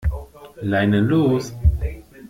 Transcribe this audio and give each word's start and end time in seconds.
Leinen 0.69 1.07
los! 1.09 1.53